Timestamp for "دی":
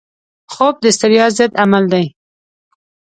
1.93-2.05